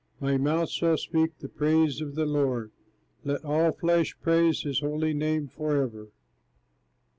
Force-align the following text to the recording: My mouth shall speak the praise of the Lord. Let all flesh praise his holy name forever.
My 0.19 0.35
mouth 0.35 0.69
shall 0.71 0.97
speak 0.97 1.37
the 1.37 1.47
praise 1.47 2.01
of 2.01 2.15
the 2.15 2.25
Lord. 2.25 2.71
Let 3.23 3.45
all 3.45 3.71
flesh 3.71 4.17
praise 4.19 4.61
his 4.63 4.79
holy 4.79 5.13
name 5.13 5.47
forever. 5.47 6.07